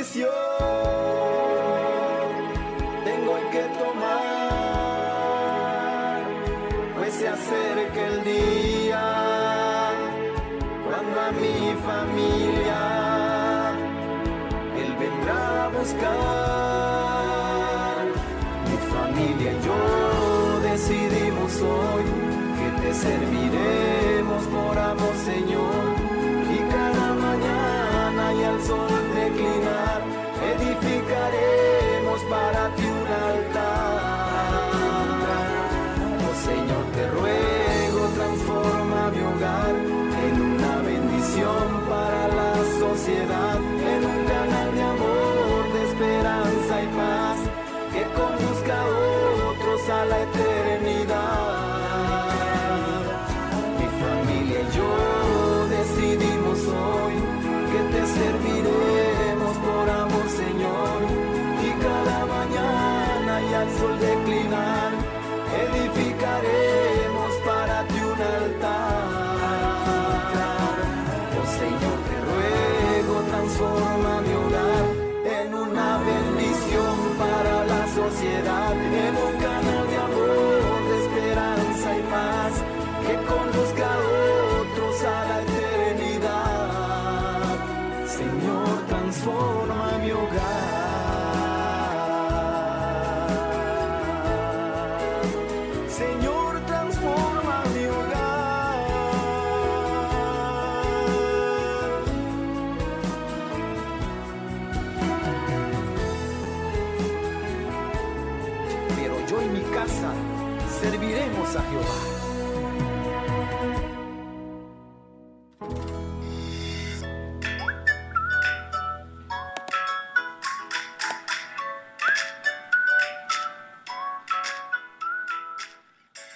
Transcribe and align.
decisión 0.00 0.49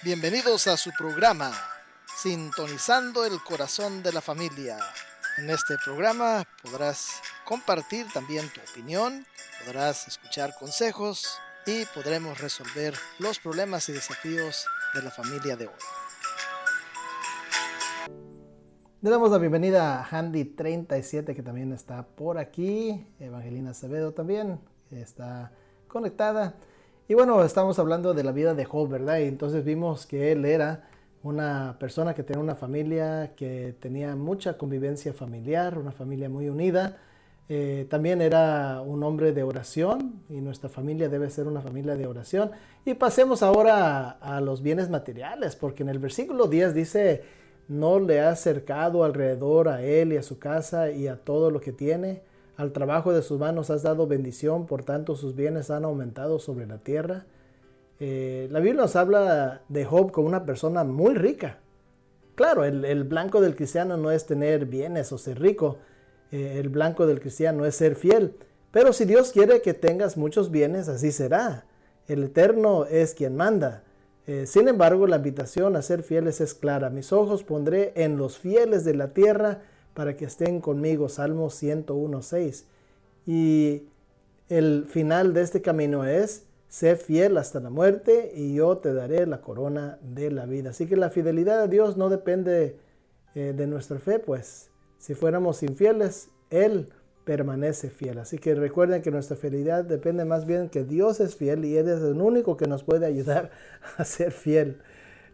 Bienvenidos 0.05 0.67
a 0.67 0.77
su 0.77 0.91
programa, 0.91 1.51
Sintonizando 2.15 3.25
el 3.25 3.43
Corazón 3.43 4.03
de 4.03 4.13
la 4.13 4.21
Familia. 4.21 4.77
En 5.37 5.49
este 5.49 5.75
programa 5.83 6.45
podrás 6.61 7.21
compartir 7.43 8.07
también 8.13 8.47
tu 8.53 8.61
opinión, 8.61 9.27
podrás 9.65 10.07
escuchar 10.07 10.55
consejos 10.57 11.41
y 11.65 11.85
podremos 11.85 12.39
resolver 12.39 12.97
los 13.19 13.39
problemas 13.39 13.89
y 13.89 13.93
desafíos 13.93 14.67
de 14.95 15.01
la 15.01 15.11
familia 15.11 15.57
de 15.57 15.67
hoy. 15.67 15.73
Le 19.01 19.09
damos 19.09 19.29
la 19.29 19.37
bienvenida 19.37 19.99
a 19.99 20.05
Handy37 20.05 21.35
que 21.35 21.43
también 21.43 21.73
está 21.73 22.07
por 22.07 22.37
aquí, 22.37 23.05
Evangelina 23.19 23.71
Acevedo 23.71 24.13
también 24.13 24.59
está 24.89 25.51
conectada. 25.87 26.55
Y 27.09 27.13
bueno, 27.13 27.43
estamos 27.43 27.77
hablando 27.77 28.13
de 28.13 28.23
la 28.23 28.31
vida 28.31 28.53
de 28.53 28.63
Job, 28.63 28.89
¿verdad? 28.89 29.19
Y 29.19 29.25
entonces 29.25 29.65
vimos 29.65 30.05
que 30.05 30.31
él 30.31 30.45
era 30.45 30.87
una 31.23 31.75
persona 31.77 32.13
que 32.13 32.23
tenía 32.23 32.41
una 32.41 32.55
familia, 32.55 33.33
que 33.35 33.75
tenía 33.79 34.15
mucha 34.15 34.57
convivencia 34.57 35.13
familiar, 35.13 35.77
una 35.77 35.91
familia 35.91 36.29
muy 36.29 36.47
unida. 36.47 36.97
Eh, 37.47 37.85
también 37.89 38.21
era 38.21 38.81
un 38.81 39.03
hombre 39.03 39.31
de 39.31 39.43
oración 39.43 40.23
y 40.29 40.41
nuestra 40.41 40.67
familia 40.67 41.09
debe 41.09 41.29
ser 41.29 41.47
una 41.47 41.61
familia 41.61 41.95
de 41.95 42.07
oración. 42.07 42.51
Y 42.85 42.95
pasemos 42.95 43.43
ahora 43.43 44.09
a, 44.09 44.41
los 44.41 44.61
bienes 44.61 44.89
materiales, 44.89 45.55
porque 45.55 45.83
en 45.83 45.89
el 45.89 45.99
versículo 45.99 46.47
10 46.47 46.73
dice, 46.73 47.23
no 47.67 47.99
le 47.99 48.21
ha 48.21 48.35
cercado 48.35 49.03
alrededor 49.03 49.69
a 49.69 49.83
él 49.83 50.13
y 50.13 50.17
a 50.17 50.23
su 50.23 50.39
casa 50.39 50.89
y 50.91 51.07
a 51.07 51.17
todo 51.17 51.51
lo 51.51 51.61
que 51.61 51.71
tiene. 51.71 52.23
Al 52.57 52.71
trabajo 52.71 53.13
de 53.13 53.21
sus 53.21 53.39
manos 53.39 53.69
has 53.69 53.83
dado 53.83 54.07
bendición, 54.07 54.65
por 54.65 54.83
tanto 54.83 55.15
sus 55.15 55.35
bienes 55.35 55.69
han 55.69 55.85
aumentado 55.85 56.39
sobre 56.39 56.65
la 56.65 56.79
tierra. 56.79 57.25
Eh, 57.99 58.47
la 58.49 58.59
Biblia 58.59 58.81
nos 58.81 58.95
habla 58.95 59.61
de 59.69 59.85
Job 59.85 60.11
como 60.11 60.27
una 60.27 60.45
persona 60.45 60.83
muy 60.83 61.13
rica. 61.13 61.59
Claro, 62.35 62.65
el 62.65 63.03
blanco 63.05 63.39
del 63.39 63.55
cristiano 63.55 63.95
no 63.95 64.11
es 64.11 64.25
tener 64.25 64.65
bienes 64.65 65.11
o 65.13 65.17
ser 65.17 65.39
rico. 65.39 65.77
Eh, 66.31 66.57
el 66.59 66.69
blanco 66.69 67.05
del 67.07 67.19
cristiano 67.19 67.65
es 67.65 67.75
ser 67.75 67.95
fiel. 67.95 68.35
Pero 68.71 68.93
si 68.93 69.05
Dios 69.05 69.31
quiere 69.31 69.61
que 69.61 69.73
tengas 69.73 70.17
muchos 70.17 70.51
bienes, 70.51 70.89
así 70.89 71.11
será. 71.11 71.65
El 72.07 72.23
Eterno 72.23 72.85
es 72.85 73.13
quien 73.13 73.35
manda. 73.35 73.83
Eh, 74.27 74.45
sin 74.47 74.67
embargo, 74.67 75.07
la 75.07 75.17
invitación 75.17 75.75
a 75.75 75.81
ser 75.81 76.03
fieles 76.03 76.41
es 76.41 76.53
clara. 76.53 76.89
Mis 76.89 77.13
ojos 77.13 77.43
pondré 77.43 77.93
en 77.95 78.17
los 78.17 78.37
fieles 78.37 78.83
de 78.83 78.95
la 78.95 79.13
tierra 79.13 79.61
para 79.93 80.17
que 80.17 80.25
estén 80.25 80.61
conmigo. 80.61 81.09
Salmo 81.09 81.49
101.6. 81.49 82.65
Y 83.25 83.83
el 84.49 84.85
final 84.87 85.33
de 85.33 85.41
este 85.41 85.61
camino 85.61 86.05
es, 86.05 86.45
sé 86.67 86.95
fiel 86.95 87.37
hasta 87.37 87.59
la 87.59 87.69
muerte 87.69 88.31
y 88.35 88.55
yo 88.55 88.77
te 88.77 88.93
daré 88.93 89.25
la 89.25 89.41
corona 89.41 89.97
de 90.01 90.31
la 90.31 90.45
vida. 90.45 90.71
Así 90.71 90.85
que 90.85 90.97
la 90.97 91.09
fidelidad 91.09 91.61
a 91.61 91.67
Dios 91.67 91.97
no 91.97 92.09
depende 92.09 92.77
eh, 93.35 93.53
de 93.55 93.67
nuestra 93.67 93.99
fe, 93.99 94.19
pues 94.19 94.69
si 95.05 95.13
fuéramos 95.13 95.61
infieles, 95.61 96.29
Él 96.49 96.89
permanece 97.25 97.91
fiel. 97.91 98.17
Así 98.17 98.39
que 98.39 98.55
recuerden 98.55 99.03
que 99.03 99.11
nuestra 99.11 99.37
fidelidad 99.37 99.85
depende 99.85 100.25
más 100.25 100.47
bien 100.47 100.67
que 100.67 100.83
Dios 100.83 101.19
es 101.19 101.35
fiel 101.35 101.63
y 101.63 101.77
Él 101.77 101.87
es 101.89 102.01
el 102.01 102.19
único 102.19 102.57
que 102.57 102.65
nos 102.65 102.83
puede 102.83 103.05
ayudar 103.05 103.51
a 103.97 104.03
ser 104.03 104.31
fiel. 104.31 104.81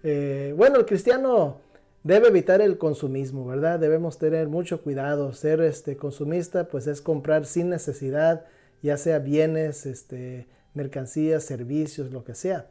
Eh, 0.04 0.54
bueno, 0.58 0.76
el 0.76 0.86
cristiano 0.86 1.62
debe 2.04 2.28
evitar 2.28 2.60
el 2.60 2.78
consumismo, 2.78 3.48
¿verdad? 3.48 3.80
Debemos 3.80 4.18
tener 4.18 4.50
mucho 4.50 4.82
cuidado. 4.82 5.32
Ser 5.32 5.62
este, 5.62 5.96
consumista, 5.96 6.68
pues 6.68 6.86
es 6.88 7.02
comprar 7.02 7.46
sin 7.46 7.70
necesidad, 7.70 8.44
ya 8.82 8.98
sea 8.98 9.20
bienes, 9.20 9.86
este, 9.86 10.50
mercancías, 10.74 11.46
servicios, 11.46 12.12
lo 12.12 12.26
que 12.26 12.36
sea. 12.36 12.70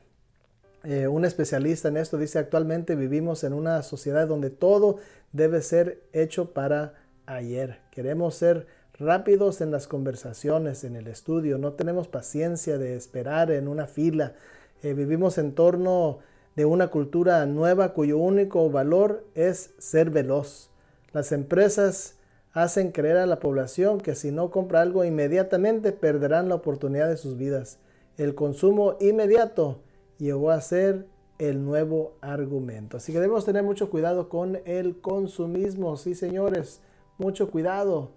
Eh, 0.83 1.09
un 1.09 1.27
especialista 1.27 1.89
en 1.89 1.99
esto 1.99 2.17
dice, 2.17 2.39
actualmente 2.39 2.97
vivimos 2.97 3.45
en 3.45 3.53
una 3.53 3.83
sociedad 3.83 4.27
donde 4.27 4.49
todo 4.49 4.97
debe 5.33 5.61
ser 5.61 6.03
hecho 6.13 6.53
para 6.53 6.95
ayer. 7.27 7.81
Queremos 7.91 8.35
ser 8.35 8.67
rápidos 8.99 9.61
en 9.61 9.71
las 9.71 9.87
conversaciones, 9.87 10.85
en 10.85 10.97
el 10.97 11.07
estudio, 11.07 11.59
no 11.59 11.75
tenemos 11.75 12.09
paciencia 12.09 12.79
de 12.79 12.97
esperar 12.97 13.51
en 13.51 13.69
una 13.69 13.87
fila. 13.87 14.35
Eh, 14.83 14.95
vivimos 14.95 15.37
en 15.37 15.55
torno 15.55 16.19
de 16.57 16.65
una 16.65 16.89
cultura 16.89 17.45
nueva 17.47 17.93
cuyo 17.93 18.19
único 18.19 18.71
valor 18.71 19.25
es 19.35 19.75
ser 19.79 20.11
veloz. 20.11 20.71
Las 21.13 21.33
empresas 21.33 22.15
hacen 22.53 22.91
creer 22.91 23.19
a 23.19 23.27
la 23.27 23.39
población 23.39 24.01
que 24.01 24.15
si 24.15 24.31
no 24.33 24.51
compra 24.51 24.81
algo 24.81 25.05
inmediatamente 25.05 25.93
perderán 25.93 26.49
la 26.49 26.57
oportunidad 26.57 27.09
de 27.09 27.17
sus 27.17 27.37
vidas. 27.37 27.79
El 28.17 28.35
consumo 28.35 28.97
inmediato 29.01 29.81
llegó 30.21 30.51
a 30.51 30.61
ser 30.61 31.07
el 31.39 31.65
nuevo 31.65 32.15
argumento. 32.21 32.99
Así 32.99 33.13
que 33.13 33.19
debemos 33.19 33.45
tener 33.45 33.63
mucho 33.63 33.91
cuidado 33.91 34.29
con 34.29 34.61
el 34.67 35.01
consumismo. 35.01 35.97
Sí, 35.97 36.15
señores, 36.15 36.81
mucho 37.19 37.51
cuidado. 37.51 38.13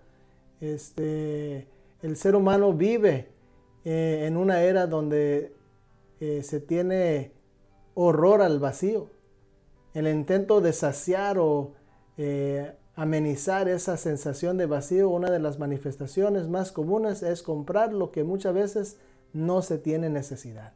Este, 0.60 1.68
el 2.02 2.18
ser 2.18 2.36
humano 2.36 2.74
vive 2.74 3.30
eh, 3.86 4.26
en 4.28 4.38
una 4.38 4.62
era 4.62 4.88
donde 4.88 5.54
eh, 6.20 6.44
se 6.44 6.60
tiene 6.60 7.32
horror 7.96 8.42
al 8.42 8.60
vacío. 8.60 9.10
El 9.94 10.08
intento 10.08 10.60
de 10.60 10.74
saciar 10.74 11.38
o 11.40 11.72
eh, 12.18 12.74
amenizar 12.96 13.70
esa 13.70 13.98
sensación 13.98 14.58
de 14.58 14.66
vacío, 14.66 15.10
una 15.10 15.32
de 15.32 15.40
las 15.40 15.60
manifestaciones 15.60 16.50
más 16.50 16.72
comunes 16.72 17.24
es 17.24 17.42
comprar 17.42 17.94
lo 17.94 18.12
que 18.12 18.24
muchas 18.24 18.54
veces 18.54 18.98
no 19.34 19.62
se 19.62 19.78
tiene 19.78 20.10
necesidad. 20.10 20.74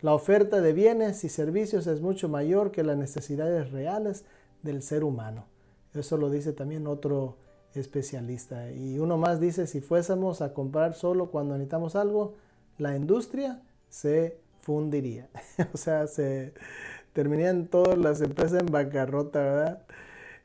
La 0.00 0.14
oferta 0.14 0.60
de 0.60 0.72
bienes 0.72 1.24
y 1.24 1.28
servicios 1.28 1.86
es 1.86 2.00
mucho 2.00 2.28
mayor 2.28 2.70
que 2.70 2.84
las 2.84 2.96
necesidades 2.96 3.72
reales 3.72 4.24
del 4.62 4.82
ser 4.82 5.02
humano. 5.02 5.46
Eso 5.94 6.16
lo 6.16 6.30
dice 6.30 6.52
también 6.52 6.86
otro 6.86 7.36
especialista. 7.74 8.70
Y 8.70 8.98
uno 8.98 9.16
más 9.16 9.40
dice, 9.40 9.66
si 9.66 9.80
fuésemos 9.80 10.40
a 10.40 10.54
comprar 10.54 10.94
solo 10.94 11.30
cuando 11.30 11.54
necesitamos 11.54 11.96
algo, 11.96 12.34
la 12.78 12.96
industria 12.96 13.60
se 13.88 14.38
fundiría. 14.60 15.28
o 15.72 15.76
sea, 15.76 16.06
se 16.06 16.54
terminarían 17.12 17.66
todas 17.66 17.98
las 17.98 18.20
empresas 18.20 18.60
en 18.60 18.66
bancarrota, 18.66 19.40
¿verdad? 19.40 19.82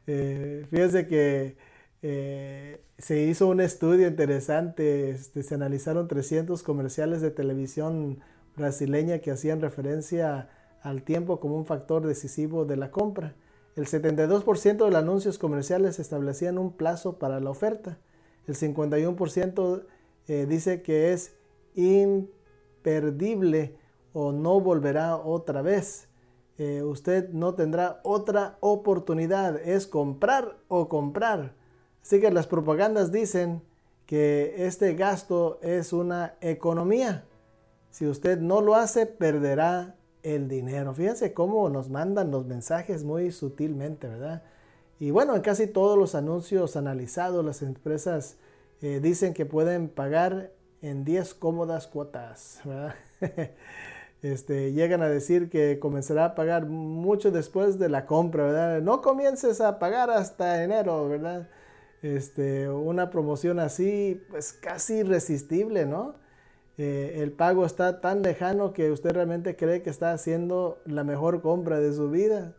Eh, 0.08 0.66
fíjense 0.70 1.08
que 1.08 1.58
eh, 2.02 2.82
se 2.98 3.22
hizo 3.22 3.48
un 3.48 3.62
estudio 3.62 4.08
interesante, 4.08 5.12
este, 5.12 5.44
se 5.44 5.56
analizaron 5.56 6.08
300 6.08 6.64
comerciales 6.64 7.22
de 7.22 7.32
televisión 7.32 8.20
brasileña 8.56 9.20
que 9.20 9.32
hacían 9.32 9.62
referencia 9.62 10.50
al 10.82 11.04
tiempo 11.04 11.40
como 11.40 11.58
un 11.58 11.66
factor 11.66 12.06
decisivo 12.06 12.66
de 12.66 12.78
la 12.78 12.92
compra. 12.92 13.36
El 13.76 13.88
72% 13.88 14.86
de 14.86 14.92
los 14.92 14.96
anuncios 14.96 15.40
comerciales 15.40 16.00
establecían 16.00 16.58
un 16.58 16.74
plazo 16.74 17.18
para 17.18 17.40
la 17.40 17.50
oferta. 17.50 17.98
El 18.46 18.56
51% 18.56 19.84
eh, 20.28 20.46
dice 20.48 20.82
que 20.82 21.14
es 21.14 21.34
imperdible 21.76 23.76
o 24.14 24.32
no 24.32 24.60
volverá 24.60 25.18
otra 25.18 25.62
vez. 25.62 26.08
Eh, 26.60 26.84
usted 26.84 27.30
no 27.30 27.56
tendrá 27.56 28.00
otra 28.04 28.58
oportunidad. 28.60 29.60
Es 29.68 29.88
comprar 29.88 30.58
o 30.68 30.88
comprar. 30.88 31.54
Así 32.04 32.20
que 32.20 32.30
las 32.30 32.46
propagandas 32.46 33.12
dicen 33.12 33.64
que 34.06 34.68
este 34.68 34.94
gasto 34.94 35.58
es 35.64 35.94
una 35.94 36.36
economía. 36.42 37.26
Si 37.94 38.08
usted 38.08 38.40
no 38.40 38.60
lo 38.60 38.74
hace, 38.74 39.06
perderá 39.06 39.94
el 40.24 40.48
dinero. 40.48 40.96
Fíjense 40.96 41.32
cómo 41.32 41.70
nos 41.70 41.92
mandan 41.92 42.32
los 42.32 42.48
mensajes 42.48 43.04
muy 43.04 43.32
sutilmente, 43.32 44.08
¿verdad? 44.08 44.42
Y 45.00 45.12
bueno, 45.12 45.36
en 45.36 45.44
casi 45.44 45.68
todos 45.68 45.96
los 45.96 46.16
anuncios 46.16 46.76
analizados, 46.76 47.46
las 47.46 47.62
empresas 47.62 48.38
eh, 48.82 49.00
dicen 49.00 49.36
que 49.36 49.46
pueden 49.46 49.90
pagar 49.90 50.50
en 50.82 51.06
10 51.06 51.36
cómodas 51.36 51.86
cuotas, 51.86 52.62
¿verdad? 52.66 52.96
Este, 54.24 54.72
llegan 54.72 55.02
a 55.02 55.10
decir 55.10 55.50
que 55.50 55.80
comenzará 55.80 56.24
a 56.24 56.34
pagar 56.34 56.66
mucho 56.66 57.30
después 57.30 57.78
de 57.78 57.90
la 57.90 58.06
compra, 58.06 58.46
¿verdad? 58.46 58.82
No 58.82 59.02
comiences 59.02 59.60
a 59.60 59.78
pagar 59.80 60.10
hasta 60.10 60.64
enero, 60.64 61.10
¿verdad? 61.10 61.50
Este, 62.02 62.70
una 62.70 63.10
promoción 63.10 63.60
así, 63.60 64.24
pues 64.30 64.54
casi 64.54 65.00
irresistible, 65.00 65.86
¿no? 65.86 66.23
Eh, 66.78 67.20
el 67.22 67.32
pago 67.32 67.66
está 67.66 68.02
tan 68.02 68.24
lejano 68.24 68.74
que 68.74 68.90
usted 68.90 69.12
realmente 69.12 69.56
cree 69.56 69.84
que 69.84 69.92
está 69.92 70.12
haciendo 70.12 70.80
la 70.86 71.04
mejor 71.04 71.42
compra 71.42 71.80
de 71.80 71.94
su 71.94 72.10
vida. 72.10 72.54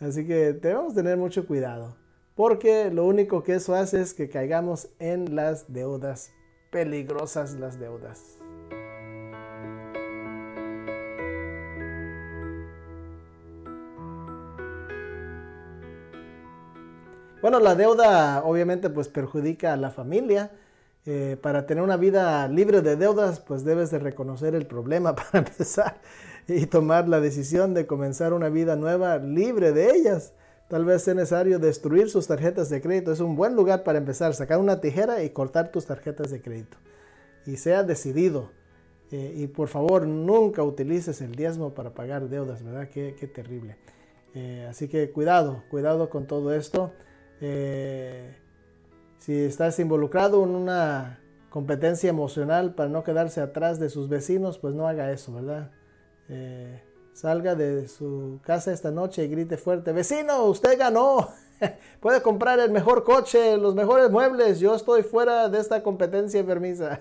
Así 0.00 0.26
que 0.26 0.54
debemos 0.54 0.94
tener 0.94 1.18
mucho 1.18 1.46
cuidado, 1.46 1.94
porque 2.34 2.90
lo 2.90 3.04
único 3.06 3.42
que 3.42 3.56
eso 3.56 3.74
hace 3.74 4.00
es 4.00 4.14
que 4.14 4.30
caigamos 4.30 4.88
en 4.98 5.36
las 5.36 5.70
deudas, 5.70 6.32
peligrosas 6.70 7.52
las 7.54 7.78
deudas. 7.78 8.38
Bueno, 17.42 17.58
la 17.60 17.74
deuda 17.74 18.42
obviamente 18.44 18.88
pues 18.90 19.08
perjudica 19.08 19.72
a 19.74 19.76
la 19.76 19.90
familia. 19.90 20.50
Eh, 21.06 21.38
para 21.40 21.66
tener 21.66 21.82
una 21.82 21.96
vida 21.96 22.46
libre 22.48 22.82
de 22.82 22.96
deudas, 22.96 23.40
pues 23.40 23.64
debes 23.64 23.90
de 23.90 23.98
reconocer 23.98 24.54
el 24.54 24.66
problema 24.66 25.14
para 25.16 25.38
empezar 25.38 26.00
y 26.46 26.66
tomar 26.66 27.08
la 27.08 27.20
decisión 27.20 27.72
de 27.74 27.86
comenzar 27.86 28.32
una 28.32 28.48
vida 28.48 28.76
nueva 28.76 29.18
libre 29.18 29.72
de 29.72 29.90
ellas. 29.92 30.34
Tal 30.68 30.84
vez 30.84 31.02
sea 31.02 31.14
necesario 31.14 31.58
destruir 31.58 32.10
sus 32.10 32.26
tarjetas 32.28 32.68
de 32.68 32.80
crédito. 32.80 33.12
Es 33.12 33.20
un 33.20 33.34
buen 33.34 33.56
lugar 33.56 33.82
para 33.82 33.98
empezar. 33.98 34.34
Sacar 34.34 34.58
una 34.58 34.80
tijera 34.80 35.24
y 35.24 35.30
cortar 35.30 35.72
tus 35.72 35.86
tarjetas 35.86 36.30
de 36.30 36.40
crédito. 36.40 36.76
Y 37.44 37.56
sea 37.56 37.82
decidido. 37.82 38.50
Eh, 39.10 39.34
y 39.36 39.46
por 39.48 39.66
favor, 39.66 40.06
nunca 40.06 40.62
utilices 40.62 41.20
el 41.22 41.34
diezmo 41.34 41.74
para 41.74 41.90
pagar 41.90 42.28
deudas, 42.28 42.62
¿verdad? 42.62 42.88
Qué, 42.88 43.12
terrible. 43.34 43.78
Eh, 44.34 44.66
así 44.70 44.86
que 44.86 45.10
cuidado, 45.10 45.64
cuidado 45.70 46.08
con 46.08 46.28
todo 46.28 46.54
esto. 46.54 46.92
Si 49.20 49.44
estás 49.44 49.78
involucrado 49.78 50.42
en 50.42 50.50
una 50.50 51.20
competencia 51.50 52.08
emocional 52.08 52.74
para 52.74 52.88
no 52.88 53.04
quedarse 53.04 53.40
atrás 53.40 53.78
de 53.78 53.90
sus 53.90 54.08
vecinos, 54.08 54.58
pues 54.58 54.74
no 54.74 54.88
haga 54.88 55.12
eso, 55.12 55.34
¿verdad? 55.34 55.70
Eh, 56.28 56.82
salga 57.12 57.54
de 57.54 57.86
su 57.86 58.40
casa 58.42 58.72
esta 58.72 58.90
noche 58.90 59.24
y 59.24 59.28
grite 59.28 59.58
fuerte, 59.58 59.92
vecino, 59.92 60.44
usted 60.44 60.78
ganó, 60.78 61.28
puede 62.00 62.22
comprar 62.22 62.60
el 62.60 62.70
mejor 62.70 63.04
coche, 63.04 63.58
los 63.58 63.74
mejores 63.74 64.10
muebles, 64.10 64.58
yo 64.58 64.74
estoy 64.74 65.02
fuera 65.02 65.48
de 65.48 65.60
esta 65.60 65.82
competencia 65.82 66.40
enfermiza. 66.40 67.00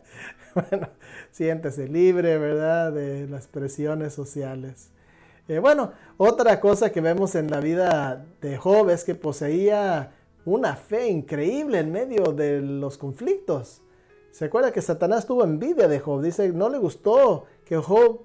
bueno, 0.54 0.88
siéntese 1.30 1.88
libre, 1.88 2.38
¿verdad? 2.38 2.92
De 2.92 3.26
las 3.28 3.48
presiones 3.48 4.14
sociales. 4.14 4.88
Eh, 5.48 5.58
bueno, 5.58 5.92
otra 6.16 6.60
cosa 6.60 6.90
que 6.90 7.00
vemos 7.00 7.34
en 7.34 7.50
la 7.50 7.60
vida 7.60 8.24
de 8.40 8.56
Job 8.56 8.88
es 8.88 9.04
que 9.04 9.14
poseía 9.14 10.12
una 10.44 10.76
fe 10.76 11.08
increíble 11.08 11.78
en 11.78 11.92
medio 11.92 12.32
de 12.32 12.60
los 12.60 12.98
conflictos. 12.98 13.82
Se 14.30 14.46
acuerda 14.46 14.72
que 14.72 14.80
Satanás 14.80 15.26
tuvo 15.26 15.44
envidia 15.44 15.88
de 15.88 15.98
Job. 16.00 16.22
Dice, 16.22 16.50
no 16.50 16.68
le 16.68 16.78
gustó 16.78 17.46
que 17.64 17.76
Job, 17.76 18.22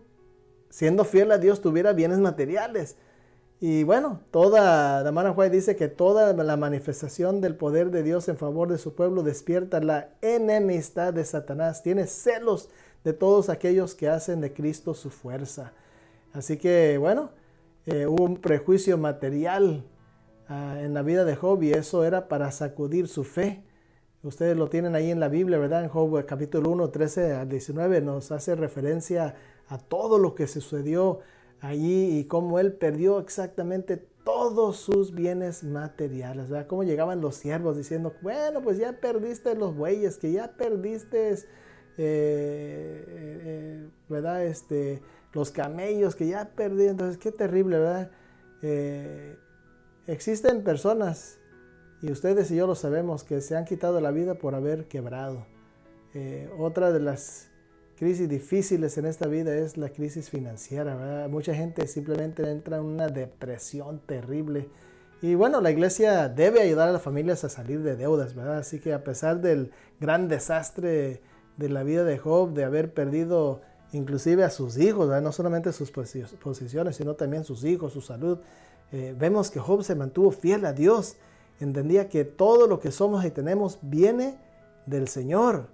siendo 0.70 1.04
fiel 1.04 1.32
a 1.32 1.38
Dios, 1.38 1.62
tuviera 1.62 1.94
bienes 1.94 2.20
materiales. 2.20 2.98
Y 3.60 3.84
bueno, 3.84 4.22
toda, 4.32 5.02
la 5.02 5.12
mano 5.12 5.34
dice 5.50 5.76
que 5.76 5.88
toda 5.88 6.34
la 6.34 6.58
manifestación 6.58 7.42
del 7.42 7.56
poder 7.56 7.90
de 7.90 8.04
Dios 8.04 8.28
en 8.28 8.38
favor 8.38 8.68
de 8.68 8.78
su 8.78 8.94
pueblo 8.94 9.24
despierta 9.24 9.80
la 9.80 10.10
enemistad 10.22 11.14
de 11.14 11.26
Satanás. 11.26 11.82
Tiene 11.82 12.06
celos 12.06 12.70
de 13.04 13.14
todos 13.14 13.50
aquellos 13.50 13.96
que 13.96 14.10
hacen 14.10 14.42
de 14.42 14.54
Cristo 14.54 14.94
su 14.94 15.10
fuerza. 15.10 15.74
Así 16.34 16.58
que 16.58 16.98
bueno, 16.98 17.32
eh, 17.86 18.06
hubo 18.08 18.24
un 18.24 18.38
prejuicio 18.38 18.98
material 18.98 19.84
ah, 20.48 20.78
en 20.80 20.94
la 20.94 21.02
vida 21.02 21.26
de 21.26 21.36
Job 21.36 21.62
y 21.64 21.72
eso 21.72 22.04
era 22.04 22.28
para 22.28 22.52
sacudir 22.52 23.08
su 23.08 23.24
fe. 23.24 23.64
Ustedes 24.24 24.58
lo 24.58 24.70
tienen 24.70 24.96
ahí 24.96 25.12
en 25.12 25.20
la 25.20 25.28
Biblia, 25.28 25.60
¿verdad? 25.60 25.84
En 25.84 25.90
Job 25.90 26.26
capítulo 26.26 26.72
1, 26.72 26.90
13 26.90 27.34
al 27.34 27.50
19 27.50 28.02
nos 28.02 28.32
hace 28.32 28.56
referencia 28.56 29.36
a 29.68 29.78
todo 29.78 30.18
lo 30.18 30.36
que 30.36 30.48
sucedió 30.48 31.20
allí 31.62 32.18
y 32.18 32.26
cómo 32.26 32.60
él 32.60 32.74
perdió 32.74 33.20
exactamente 33.20 33.98
todos 34.26 34.78
sus 34.78 35.14
bienes 35.14 35.64
materiales, 35.64 36.50
¿verdad? 36.50 36.68
Cómo 36.68 36.84
llegaban 36.84 37.22
los 37.22 37.36
siervos 37.36 37.78
diciendo, 37.78 38.14
bueno, 38.22 38.62
pues 38.62 38.78
ya 38.78 39.00
perdiste 39.00 39.56
los 39.56 39.76
bueyes, 39.76 40.18
que 40.18 40.32
ya 40.32 40.52
perdiste, 40.58 41.34
eh, 41.34 41.46
eh, 41.98 43.90
¿verdad? 44.10 44.44
Este, 44.44 45.02
los 45.32 45.52
camellos 45.52 46.16
que 46.16 46.28
ya 46.28 46.50
perdí. 46.56 46.88
Entonces, 46.88 47.20
qué 47.20 47.32
terrible, 47.32 47.78
¿verdad? 47.78 48.12
Eh, 48.64 49.38
existen 50.08 50.64
personas, 50.64 51.38
y 52.02 52.12
ustedes 52.12 52.52
y 52.52 52.56
yo 52.56 52.68
lo 52.68 52.76
sabemos, 52.76 53.24
que 53.24 53.42
se 53.42 53.56
han 53.56 53.66
quitado 53.66 54.00
la 54.02 54.12
vida 54.12 54.36
por 54.36 54.56
haber 54.56 54.86
quebrado. 54.86 55.46
Eh, 56.14 56.50
otra 56.58 56.92
de 56.92 57.00
las 57.00 57.50
crisis 57.98 58.30
difíciles 58.30 58.98
en 58.98 59.06
esta 59.06 59.28
vida 59.28 59.56
es 59.56 59.78
la 59.78 59.90
crisis 59.90 60.30
financiera. 60.30 61.28
Mucha 61.30 61.54
gente 61.54 61.88
simplemente 61.88 62.50
entra 62.50 62.78
en 62.78 62.84
una 62.84 63.08
depresión 63.08 64.00
terrible. 64.06 64.70
Y 65.22 65.36
bueno, 65.36 65.62
la 65.62 65.72
iglesia 65.72 66.30
debe 66.30 66.62
ayudar 66.62 66.90
a 66.90 66.92
las 66.92 67.02
familias 67.02 67.44
a 67.44 67.50
salir 67.50 67.82
de 67.82 67.96
deudas, 67.96 68.36
¿verdad? 68.36 68.60
Así 68.60 68.80
que 68.80 68.94
a 68.94 69.04
pesar 69.04 69.42
del 69.42 69.72
gran 70.00 70.28
desastre 70.28 71.22
de 71.58 71.70
la 71.70 71.84
vida 71.84 72.04
de 72.04 72.18
Job, 72.18 72.54
de 72.54 72.66
haber 72.66 72.94
perdido 72.94 73.62
inclusive 73.96 74.44
a 74.44 74.50
sus 74.50 74.78
hijos, 74.78 75.10
no 75.22 75.32
solamente 75.32 75.72
sus 75.72 75.92
posiciones, 75.92 76.96
sino 76.96 77.16
también 77.16 77.44
sus 77.44 77.64
hijos, 77.64 77.94
su 77.94 78.02
salud. 78.02 78.40
Eh, 78.92 79.16
vemos 79.18 79.50
que 79.50 79.60
Job 79.60 79.84
se 79.84 79.96
mantuvo 79.96 80.32
fiel 80.32 80.66
a 80.66 80.74
Dios, 80.74 81.16
entendía 81.60 82.10
que 82.10 82.26
todo 82.26 82.68
lo 82.68 82.80
que 82.80 82.92
somos 82.92 83.26
y 83.26 83.32
tenemos 83.32 83.80
viene 83.82 84.38
del 84.86 85.08
Señor. 85.08 85.68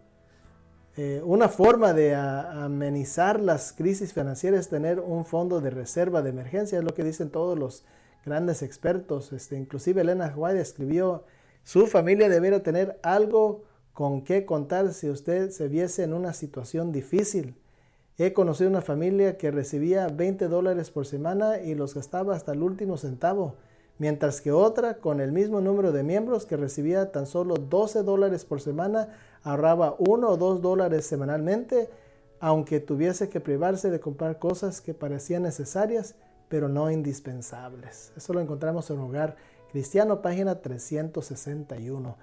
Eh, 0.97 1.21
una 1.23 1.47
forma 1.47 1.93
de 1.93 2.15
amenizar 2.15 3.39
las 3.39 3.71
crisis 3.71 4.13
financieras 4.13 4.61
es 4.61 4.69
tener 4.69 4.99
un 4.99 5.25
fondo 5.25 5.61
de 5.61 5.69
reserva 5.69 6.21
de 6.21 6.29
emergencia, 6.29 6.77
es 6.77 6.83
lo 6.83 6.93
que 6.93 7.03
dicen 7.03 7.29
todos 7.29 7.57
los 7.57 7.85
grandes 8.25 8.61
expertos. 8.61 9.31
Este, 9.33 9.57
inclusive 9.57 10.01
Elena 10.01 10.33
White 10.35 10.59
escribió, 10.59 11.23
su 11.63 11.87
familia 11.87 12.29
debería 12.29 12.61
tener 12.61 12.99
algo 13.03 13.63
con 13.93 14.23
qué 14.23 14.45
contar 14.45 14.93
si 14.93 15.09
usted 15.09 15.49
se 15.51 15.67
viese 15.67 16.03
en 16.03 16.13
una 16.13 16.33
situación 16.33 16.91
difícil. 16.91 17.55
He 18.17 18.33
conocido 18.33 18.69
una 18.69 18.81
familia 18.81 19.37
que 19.37 19.51
recibía 19.51 20.07
20 20.07 20.47
dólares 20.47 20.91
por 20.91 21.05
semana 21.05 21.59
y 21.59 21.75
los 21.75 21.95
gastaba 21.95 22.35
hasta 22.35 22.51
el 22.51 22.61
último 22.61 22.97
centavo. 22.97 23.55
mientras 24.01 24.41
que 24.41 24.51
otra, 24.51 24.95
con 24.95 25.21
el 25.21 25.31
mismo 25.31 25.61
número 25.61 25.91
de 25.91 26.01
miembros 26.01 26.47
que 26.47 26.57
recibía 26.57 27.11
tan 27.11 27.27
solo 27.27 27.53
12 27.53 28.01
dólares 28.01 28.45
por 28.45 28.59
semana, 28.59 29.09
ahorraba 29.43 29.95
1 29.99 30.27
o 30.27 30.37
2 30.37 30.59
dólares 30.59 31.05
semanalmente, 31.05 31.87
aunque 32.39 32.79
tuviese 32.79 33.29
que 33.29 33.39
privarse 33.39 33.91
de 33.91 33.99
comprar 33.99 34.39
cosas 34.39 34.81
que 34.81 34.95
parecían 34.95 35.43
necesarias, 35.43 36.15
pero 36.49 36.67
no 36.67 36.89
indispensables. 36.89 38.11
Eso 38.17 38.33
lo 38.33 38.39
encontramos 38.41 38.89
en 38.89 38.97
Hogar 38.97 39.35
Cristiano, 39.71 40.23
página 40.23 40.61
361. 40.61 42.17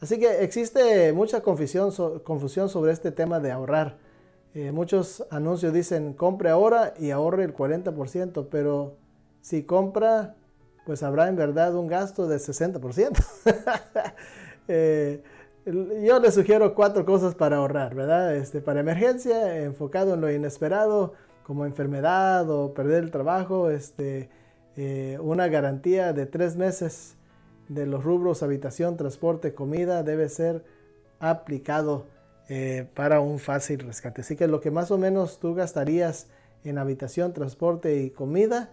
Así 0.00 0.20
que 0.20 0.44
existe 0.44 1.12
mucha 1.12 1.40
confusión, 1.40 1.90
sobre 1.90 2.92
este 2.92 3.10
tema 3.10 3.40
de 3.40 3.50
ahorrar. 3.50 3.98
Eh, 4.54 4.70
muchos 4.72 5.26
anuncios 5.30 5.72
dicen 5.72 6.12
compre 6.12 6.48
ahora 6.48 6.94
y 6.98 7.10
ahorre 7.10 7.44
el 7.44 7.54
40%, 7.54 8.48
pero 8.50 8.96
si 9.40 9.64
compra 9.64 10.36
pues 10.84 11.02
habrá 11.02 11.28
en 11.28 11.36
verdad 11.36 11.74
un 11.74 11.86
gasto 11.86 12.28
de 12.28 12.36
60%. 12.36 13.24
eh, 14.68 15.22
yo 15.66 16.20
les 16.20 16.34
sugiero 16.34 16.74
cuatro 16.74 17.04
cosas 17.06 17.34
para 17.34 17.56
ahorrar, 17.56 17.94
¿verdad? 17.94 18.36
Este, 18.36 18.60
para 18.60 18.80
emergencia, 18.80 19.62
enfocado 19.62 20.14
en 20.14 20.20
lo 20.20 20.30
inesperado, 20.30 21.14
como 21.42 21.64
enfermedad 21.64 22.48
o 22.50 22.74
perder 22.74 23.04
el 23.04 23.10
trabajo, 23.10 23.70
este, 23.70 24.28
eh, 24.76 25.18
una 25.22 25.48
garantía 25.48 26.12
de 26.12 26.26
tres 26.26 26.56
meses 26.56 27.16
de 27.68 27.86
los 27.86 28.04
rubros 28.04 28.42
habitación, 28.42 28.96
transporte, 28.96 29.54
comida 29.54 30.02
debe 30.02 30.28
ser 30.28 30.64
aplicado 31.18 32.06
eh, 32.48 32.86
para 32.94 33.20
un 33.20 33.38
fácil 33.38 33.80
rescate. 33.80 34.22
Así 34.22 34.36
que 34.36 34.46
lo 34.48 34.60
que 34.60 34.70
más 34.70 34.90
o 34.90 34.98
menos 34.98 35.38
tú 35.38 35.54
gastarías 35.54 36.28
en 36.64 36.78
habitación, 36.78 37.32
transporte 37.32 38.02
y 38.02 38.10
comida, 38.10 38.70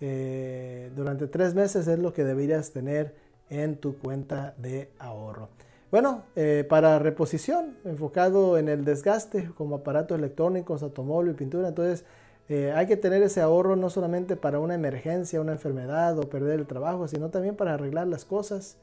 eh, 0.00 0.90
durante 0.96 1.26
tres 1.26 1.54
meses 1.54 1.86
es 1.86 1.98
lo 1.98 2.12
que 2.12 2.24
deberías 2.24 2.72
tener 2.72 3.14
en 3.50 3.76
tu 3.76 3.98
cuenta 3.98 4.54
de 4.58 4.90
ahorro. 4.98 5.48
Bueno, 5.90 6.24
eh, 6.34 6.66
para 6.68 6.98
reposición, 6.98 7.76
enfocado 7.84 8.58
en 8.58 8.68
el 8.68 8.84
desgaste 8.84 9.50
como 9.56 9.76
aparatos 9.76 10.18
electrónicos, 10.18 10.82
automóvil 10.82 11.34
pintura, 11.34 11.68
entonces 11.68 12.04
eh, 12.48 12.72
hay 12.74 12.86
que 12.86 12.96
tener 12.96 13.22
ese 13.22 13.40
ahorro 13.40 13.76
no 13.76 13.88
solamente 13.90 14.36
para 14.36 14.58
una 14.58 14.74
emergencia, 14.74 15.40
una 15.40 15.52
enfermedad 15.52 16.18
o 16.18 16.28
perder 16.28 16.58
el 16.60 16.66
trabajo, 16.66 17.06
sino 17.06 17.30
también 17.30 17.56
para 17.56 17.74
arreglar 17.74 18.08
las 18.08 18.24
cosas. 18.24 18.76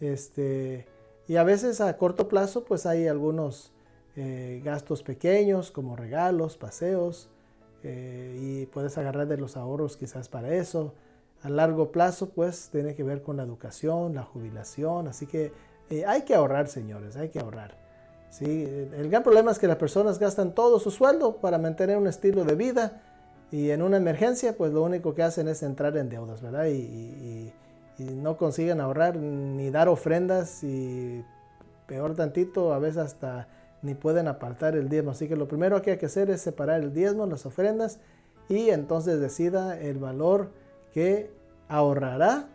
Este, 0.00 0.86
y 1.28 1.36
a 1.36 1.44
veces 1.44 1.80
a 1.80 1.96
corto 1.96 2.28
plazo 2.28 2.64
pues 2.64 2.86
hay 2.86 3.06
algunos 3.08 3.72
gastos 4.64 5.02
pequeños 5.02 5.70
como 5.70 5.94
regalos, 5.94 6.56
paseos, 6.56 7.28
eh, 7.88 8.36
y 8.40 8.66
puedes 8.66 8.98
agarrar 8.98 9.28
de 9.28 9.36
los 9.36 9.56
ahorros 9.56 9.96
quizás 9.96 10.28
para 10.28 10.54
eso. 10.54 10.92
A 11.42 11.48
largo 11.48 11.92
plazo, 11.92 12.30
pues 12.30 12.68
tiene 12.72 12.96
que 12.96 13.04
ver 13.04 13.22
con 13.22 13.36
la 13.36 13.44
educación, 13.44 14.14
la 14.14 14.24
jubilación, 14.24 15.06
así 15.06 15.26
que 15.26 15.52
eh, 15.90 16.04
hay 16.04 16.22
que 16.22 16.34
ahorrar, 16.34 16.66
señores, 16.66 17.16
hay 17.16 17.28
que 17.28 17.38
ahorrar. 17.38 17.76
¿sí? 18.30 18.64
El 18.96 19.08
gran 19.08 19.22
problema 19.22 19.52
es 19.52 19.60
que 19.60 19.68
las 19.68 19.76
personas 19.76 20.18
gastan 20.18 20.52
todo 20.52 20.80
su 20.80 20.90
sueldo 20.90 21.36
para 21.36 21.58
mantener 21.58 21.96
un 21.96 22.08
estilo 22.08 22.44
de 22.44 22.56
vida 22.56 23.02
y 23.52 23.70
en 23.70 23.82
una 23.82 23.98
emergencia, 23.98 24.56
pues 24.56 24.72
lo 24.72 24.82
único 24.82 25.14
que 25.14 25.22
hacen 25.22 25.46
es 25.46 25.62
entrar 25.62 25.96
en 25.96 26.08
deudas, 26.08 26.42
¿verdad? 26.42 26.66
y 26.66 27.52
no 28.04 28.36
consiguen 28.36 28.80
ahorrar 28.80 29.16
ni 29.16 29.70
dar 29.70 29.88
ofrendas 29.88 30.62
y 30.62 31.24
peor 31.86 32.14
tantito, 32.14 32.72
a 32.72 32.78
veces 32.78 32.98
hasta 32.98 33.48
ni 33.82 33.94
pueden 33.94 34.28
apartar 34.28 34.76
el 34.76 34.88
diezmo. 34.88 35.12
Así 35.12 35.28
que 35.28 35.36
lo 35.36 35.48
primero 35.48 35.80
que 35.82 35.92
hay 35.92 35.98
que 35.98 36.06
hacer 36.06 36.30
es 36.30 36.40
separar 36.40 36.80
el 36.80 36.92
diezmo, 36.92 37.26
las 37.26 37.46
ofrendas, 37.46 37.98
y 38.48 38.70
entonces 38.70 39.20
decida 39.20 39.78
el 39.80 39.98
valor 39.98 40.50
que 40.92 41.30
ahorrará 41.68 42.48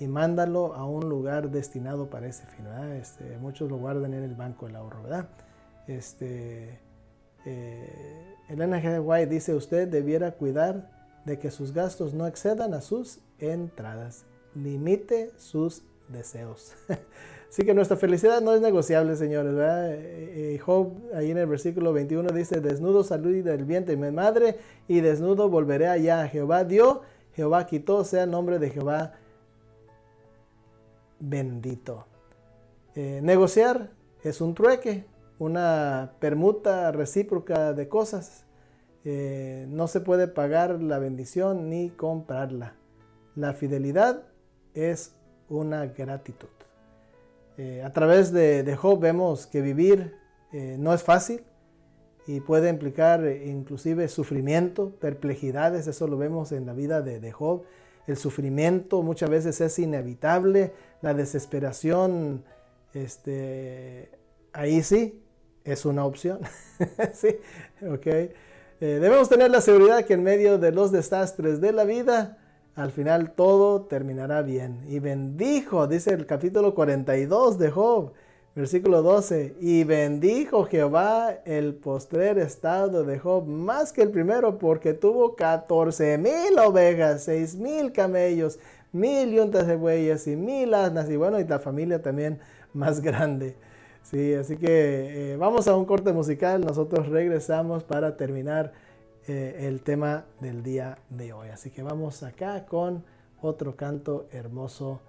y 0.00 0.06
mándalo 0.06 0.74
a 0.74 0.84
un 0.84 1.08
lugar 1.08 1.50
destinado 1.50 2.10
para 2.10 2.26
ese 2.26 2.46
fin. 2.46 2.66
Este, 3.00 3.36
muchos 3.38 3.70
lo 3.70 3.78
guardan 3.78 4.14
en 4.14 4.24
el 4.24 4.34
banco 4.34 4.66
del 4.66 4.76
ahorro, 4.76 5.02
¿verdad? 5.02 5.28
Este, 5.86 6.78
eh, 7.44 8.36
Elena 8.48 8.78
dice, 9.26 9.54
usted 9.54 9.88
debiera 9.88 10.32
cuidar 10.32 10.90
de 11.24 11.38
que 11.38 11.50
sus 11.50 11.72
gastos 11.72 12.14
no 12.14 12.26
excedan 12.26 12.74
a 12.74 12.80
sus 12.80 13.20
entradas. 13.38 14.24
Limite 14.54 15.32
sus 15.36 15.82
deseos. 16.08 16.74
Así 17.48 17.64
que 17.64 17.72
nuestra 17.72 17.96
felicidad 17.96 18.42
no 18.42 18.52
es 18.52 18.60
negociable, 18.60 19.16
señores. 19.16 19.54
Eh, 19.56 20.54
eh, 20.54 20.58
Job, 20.58 20.92
ahí 21.14 21.30
en 21.30 21.38
el 21.38 21.46
versículo 21.46 21.92
21, 21.92 22.30
dice, 22.30 22.60
desnudo 22.60 23.02
salí 23.02 23.40
del 23.40 23.64
vientre 23.64 23.96
de 23.96 24.02
mi 24.02 24.14
madre 24.14 24.58
y 24.86 25.00
desnudo 25.00 25.48
volveré 25.48 25.88
allá. 25.88 26.28
Jehová 26.28 26.64
dio, 26.64 27.02
Jehová 27.34 27.66
quitó, 27.66 28.04
sea 28.04 28.24
el 28.24 28.30
nombre 28.30 28.58
de 28.58 28.70
Jehová 28.70 29.14
bendito. 31.18 32.06
Eh, 32.94 33.20
negociar 33.22 33.90
es 34.22 34.42
un 34.42 34.54
trueque, 34.54 35.06
una 35.38 36.12
permuta 36.20 36.92
recíproca 36.92 37.72
de 37.72 37.88
cosas. 37.88 38.44
no 39.04 39.88
se 39.88 40.00
puede 40.00 40.28
pagar 40.28 40.82
la 40.82 40.98
bendición 40.98 41.70
ni 41.70 41.88
comprarla. 41.88 42.74
La 43.36 43.54
fidelidad 43.54 44.24
es 44.78 45.12
una 45.48 45.86
gratitud. 45.86 46.48
Eh, 47.56 47.82
a 47.82 47.92
través 47.92 48.32
de, 48.32 48.76
Job 48.76 49.00
vemos 49.00 49.46
que 49.46 49.60
vivir 49.60 50.14
eh, 50.52 50.76
no 50.78 50.94
es 50.94 51.02
fácil 51.02 51.42
y 52.26 52.40
puede 52.40 52.68
implicar 52.70 53.24
eh, 53.26 53.48
inclusive 53.48 54.06
sufrimiento, 54.06 54.90
perplejidades, 55.00 55.88
eso 55.88 56.06
lo 56.06 56.16
vemos 56.16 56.52
en 56.52 56.66
la 56.66 56.72
vida 56.72 57.02
de, 57.02 57.32
Job. 57.32 57.64
El 58.06 58.16
sufrimiento 58.16 59.02
muchas 59.02 59.28
veces 59.28 59.60
es 59.60 59.78
inevitable, 59.78 60.72
la 61.02 61.14
desesperación, 61.14 62.44
este, 62.94 64.10
ahí 64.52 64.82
sí, 64.82 65.22
es 65.64 65.84
una 65.84 66.04
opción. 66.04 66.40
sí, 67.12 67.36
debemos 68.80 69.28
tener 69.28 69.50
la 69.50 69.60
seguridad 69.60 70.04
que 70.04 70.14
en 70.14 70.22
medio 70.22 70.58
de 70.58 70.72
los 70.72 70.92
desastres 70.92 71.60
de 71.60 71.72
la 71.72 71.84
vida, 71.84 72.38
al 72.78 72.92
final 72.92 73.32
todo 73.32 73.82
terminará 73.82 74.42
bien. 74.42 74.84
Y 74.88 75.00
bendijo, 75.00 75.88
dice 75.88 76.12
el 76.12 76.26
capítulo 76.26 76.76
42 76.76 77.58
de 77.58 77.70
Job, 77.72 78.12
versículo 78.54 79.02
12, 79.02 79.56
y 79.60 79.82
bendijo 79.82 80.64
Jehová 80.64 81.38
el 81.44 81.74
postrer 81.74 82.38
estado 82.38 83.02
de 83.02 83.18
Job 83.18 83.46
más 83.46 83.92
que 83.92 84.02
el 84.02 84.10
primero, 84.10 84.58
porque 84.58 84.94
tuvo 84.94 85.34
14 85.34 86.18
mil 86.18 86.56
ovejas, 86.64 87.24
6 87.24 87.56
mil 87.56 87.90
camellos, 87.90 88.60
mil 88.92 89.32
yuntas 89.32 89.66
de 89.66 89.74
bueyes 89.74 90.28
y 90.28 90.36
mil 90.36 90.72
asnas, 90.72 91.10
y 91.10 91.16
bueno, 91.16 91.40
y 91.40 91.44
la 91.44 91.58
familia 91.58 92.00
también 92.00 92.38
más 92.74 93.00
grande. 93.00 93.56
Sí, 94.04 94.34
así 94.34 94.56
que 94.56 95.32
eh, 95.32 95.36
vamos 95.36 95.66
a 95.66 95.76
un 95.76 95.84
corte 95.84 96.12
musical, 96.12 96.60
nosotros 96.60 97.08
regresamos 97.08 97.82
para 97.82 98.16
terminar 98.16 98.72
eh, 99.28 99.66
el 99.68 99.82
tema 99.82 100.24
del 100.40 100.62
día 100.62 100.98
de 101.10 101.32
hoy. 101.34 101.48
Así 101.48 101.70
que 101.70 101.82
vamos 101.82 102.22
acá 102.22 102.64
con 102.64 103.04
otro 103.42 103.76
canto 103.76 104.26
hermoso. 104.32 105.00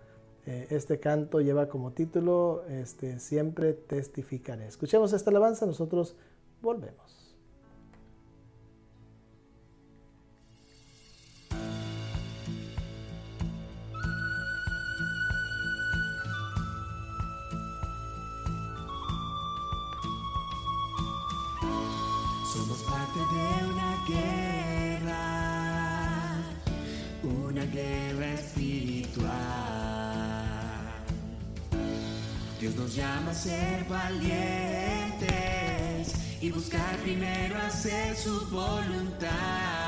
Eh, 0.46 0.68
este 0.72 1.00
canto 1.00 1.40
lleva 1.40 1.70
como 1.70 1.92
título 1.92 2.66
este, 2.68 3.20
Siempre 3.20 3.74
testificaré. 3.74 4.68
Escuchemos 4.68 5.14
esta 5.14 5.30
alabanza, 5.30 5.66
nosotros 5.66 6.18
volvemos. 6.62 7.19
Somos 22.52 22.80
parte 22.80 23.20
de 23.20 23.48
una 23.70 23.92
guerra, 24.08 25.24
una 27.22 27.64
guerra 27.66 28.34
espiritual. 28.34 29.30
Dios 32.60 32.76
nos 32.76 32.96
llama 32.96 33.30
a 33.30 33.36
ser 33.36 33.86
valientes 33.86 35.20
y 36.42 36.50
buscar 36.50 36.98
primero 37.04 37.56
hacer 37.60 38.16
su 38.18 38.44
voluntad. 38.50 39.79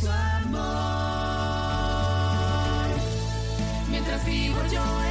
Su 0.00 0.08
amor. 0.10 0.64
Mientras 3.90 4.24
vivo 4.26 4.58
yo 4.72 5.03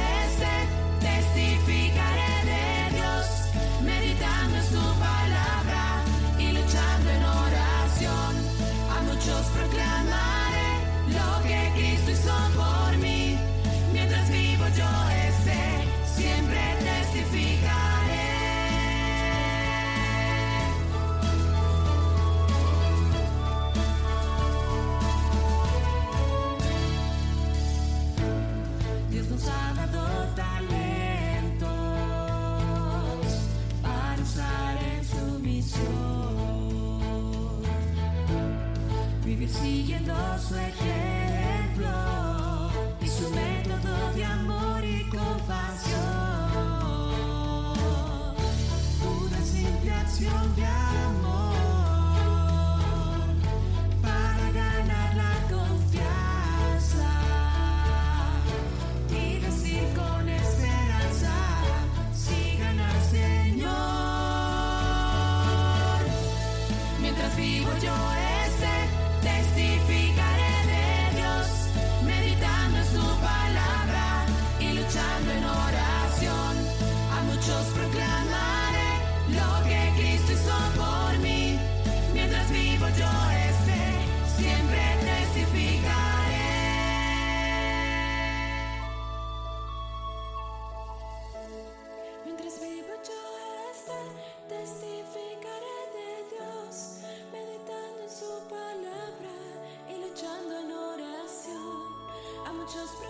A 102.64 103.03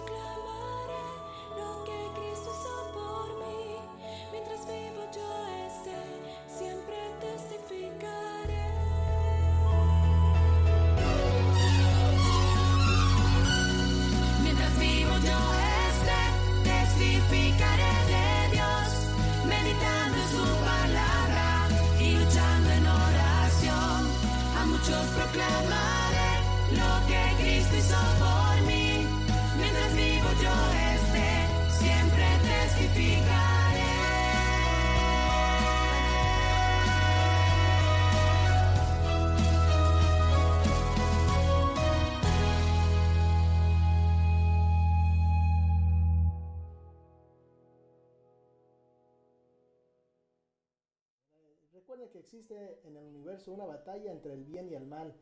Recuerden 51.94 52.12
que 52.12 52.18
existe 52.18 52.80
en 52.88 52.96
el 52.96 53.04
universo 53.04 53.52
una 53.52 53.66
batalla 53.66 54.11
entre 54.11 54.33
el 54.33 54.42
bien 54.42 54.68
y 54.68 54.74
el 54.74 54.85
mal, 54.85 55.14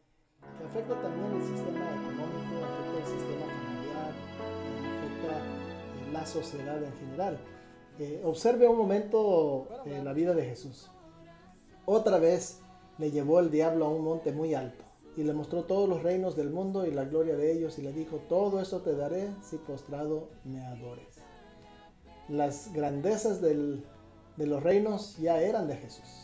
que 0.57 0.65
afecta 0.65 1.03
también 1.03 1.35
el 1.35 1.43
sistema 1.43 1.85
económico, 1.91 2.65
afecta 2.65 2.99
el 2.99 3.05
sistema 3.05 3.47
familiar, 3.47 4.13
afecta 4.97 5.39
eh, 5.39 6.13
la 6.15 6.25
sociedad 6.25 6.83
en 6.83 6.93
general. 6.95 7.39
Eh, 7.99 8.23
observe 8.25 8.67
un 8.69 8.79
momento 8.79 9.69
eh, 9.85 10.01
la 10.03 10.15
vida 10.15 10.33
de 10.33 10.47
Jesús. 10.47 10.91
Otra 11.85 12.17
vez 12.19 12.63
le 12.97 13.11
llevó 13.11 13.41
el 13.41 13.51
diablo 13.51 13.85
a 13.85 13.91
un 13.91 14.03
monte 14.03 14.33
muy 14.33 14.55
alto 14.55 14.83
y 15.15 15.25
le 15.25 15.35
mostró 15.35 15.65
todos 15.65 15.87
los 15.87 16.03
reinos 16.03 16.37
del 16.37 16.49
mundo 16.49 16.87
y 16.87 16.91
la 16.91 17.05
gloria 17.05 17.37
de 17.37 17.53
ellos 17.53 17.79
y 17.79 17.83
le 17.83 17.93
dijo, 17.93 18.17
todo 18.31 18.63
esto 18.63 18.81
te 18.81 18.97
daré 18.97 19.29
si 19.43 19.59
postrado 19.59 20.31
me 20.45 20.65
adores. 20.65 21.19
Las 22.31 22.73
grandezas 22.73 23.43
del- 23.43 23.85
de 24.39 24.47
los 24.47 24.63
reinos 24.63 25.19
ya 25.19 25.39
eran 25.43 25.69
de 25.69 25.77
Jesús. 25.77 26.22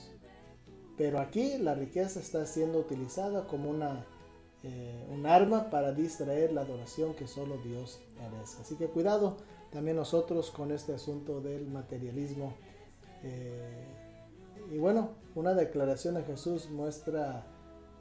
Pero 0.98 1.20
aquí 1.20 1.56
la 1.58 1.74
riqueza 1.74 2.20
está 2.20 2.44
siendo 2.44 2.80
utilizada 2.80 3.46
como 3.46 3.70
una, 3.70 4.04
eh, 4.64 5.06
un 5.10 5.24
arma 5.26 5.70
para 5.70 5.92
distraer 5.92 6.52
la 6.52 6.62
adoración 6.62 7.14
que 7.14 7.28
solo 7.28 7.56
Dios 7.58 8.00
merece. 8.18 8.60
Así 8.60 8.74
que 8.74 8.88
cuidado 8.88 9.36
también 9.70 9.96
nosotros 9.96 10.50
con 10.50 10.72
este 10.72 10.92
asunto 10.92 11.40
del 11.40 11.68
materialismo. 11.68 12.52
Eh, 13.22 13.86
y 14.72 14.78
bueno, 14.78 15.10
una 15.34 15.54
declaración 15.54 16.16
de 16.16 16.24
Jesús 16.24 16.68
muestra 16.68 17.46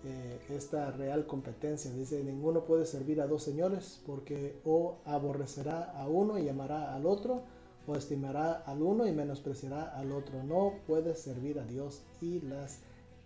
eh, 0.04 0.40
esta 0.50 0.92
real 0.92 1.28
competencia. 1.28 1.92
Dice, 1.92 2.24
ninguno 2.24 2.66
puede 2.66 2.86
servir 2.86 3.22
a 3.22 3.28
dos 3.28 3.44
señores 3.44 4.02
porque 4.06 4.60
o 4.66 4.98
aborrecerá 5.06 5.92
a 5.92 6.08
uno 6.08 6.40
y 6.40 6.50
amará 6.50 6.96
al 6.96 7.06
otro, 7.06 7.44
o 7.88 7.96
estimará 7.96 8.64
al 8.66 8.82
uno 8.82 9.08
y 9.08 9.14
menospreciará 9.14 9.98
al 9.98 10.12
otro. 10.12 10.44
No 10.44 10.74
puede 10.86 11.16
servir 11.16 11.60
a 11.60 11.64
Dios 11.64 12.04
y 12.22 12.42
las 12.42 12.80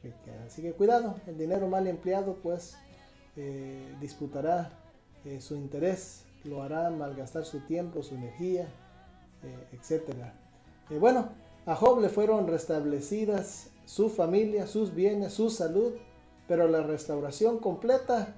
riquezas. 0.04 0.45
Así 0.47 0.62
que 0.62 0.74
cuidado, 0.74 1.15
el 1.28 1.38
dinero 1.38 1.67
mal 1.67 1.88
empleado 1.88 2.36
pues 2.41 2.78
eh, 3.36 3.95
disputará 4.00 4.71
eh, 5.26 5.41
su 5.41 5.56
interés, 5.56 6.24
lo 6.43 6.63
hará 6.63 6.89
malgastar 6.89 7.45
su 7.45 7.60
tiempo, 7.62 8.02
su 8.04 8.15
energía, 8.15 8.67
eh, 9.43 9.67
etc. 9.74 10.10
Eh, 10.89 10.97
bueno, 10.97 11.30
a 11.65 11.76
Job 11.76 12.02
le 12.02 12.10
fueron 12.10 12.47
restablecidas 12.47 13.69
su 13.86 14.10
familia, 14.10 14.67
sus 14.67 14.93
bienes, 14.93 15.34
su 15.34 15.50
salud, 15.50 15.93
pero 16.47 16.67
la 16.67 16.82
restauración 16.82 17.60
completa 17.60 18.36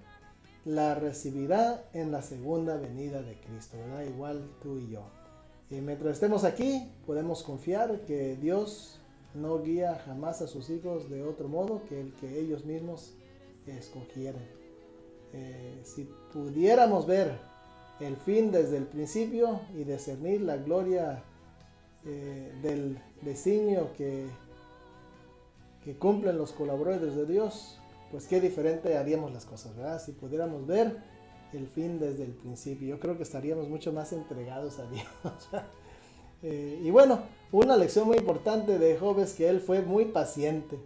la 0.66 0.96
recibirá 0.96 1.84
en 1.94 2.12
la 2.12 2.22
segunda 2.22 2.78
venida 2.78 3.22
de 3.22 3.40
Cristo, 3.40 3.78
¿verdad? 3.78 4.04
Igual 4.04 4.50
tú 4.62 4.78
y 4.78 4.92
yo. 4.92 5.23
Mientras 5.70 6.14
estemos 6.14 6.44
aquí, 6.44 6.88
podemos 7.08 7.42
confiar 7.42 8.02
que 8.02 8.36
Dios 8.36 9.00
no 9.34 9.62
guía 9.64 10.00
jamás 10.06 10.42
a 10.42 10.48
sus 10.48 10.70
hijos 10.70 11.10
de 11.10 11.24
otro 11.24 11.48
modo 11.48 11.82
que 11.90 12.00
el 12.00 12.14
que 12.14 12.40
ellos 12.40 12.64
mismos 12.66 13.14
escogieran. 13.66 14.44
Eh, 15.34 15.82
si 15.84 16.08
pudiéramos 16.32 17.08
ver 17.08 17.40
el 18.00 18.16
fin 18.18 18.52
desde 18.52 18.78
el 18.78 18.86
principio 18.86 19.62
y 19.74 19.84
discernir 19.84 20.42
la 20.42 20.58
gloria 20.58 21.24
eh, 22.06 22.54
del 22.62 23.00
designio 23.22 23.94
que, 23.94 24.28
que 25.84 25.96
cumplen 25.96 26.38
los 26.38 26.52
colaboradores 26.52 27.16
de 27.16 27.26
Dios, 27.26 27.80
pues 28.12 28.28
qué 28.28 28.40
diferente 28.40 28.96
haríamos 28.96 29.34
las 29.34 29.46
cosas, 29.46 29.76
¿verdad? 29.76 30.00
Si 30.00 30.12
pudiéramos 30.12 30.68
ver 30.68 30.98
el 31.58 31.68
fin 31.68 32.00
desde 32.00 32.24
el 32.24 32.32
principio, 32.32 32.88
yo 32.88 33.00
creo 33.00 33.18
que 33.18 33.24
estaríamos 33.24 33.70
mucho 33.70 33.92
más 33.94 34.14
entregados 34.14 34.80
a 34.80 34.86
Dios. 34.90 35.50
Eh, 36.46 36.82
y 36.84 36.92
bueno, 36.92 37.22
una 37.54 37.78
lección 37.78 38.06
muy 38.06 38.18
importante 38.18 38.78
de 38.78 38.98
Job 38.98 39.18
es 39.20 39.32
que 39.32 39.48
él 39.48 39.62
fue 39.62 39.82
muy 39.82 40.04
paciente. 40.04 40.78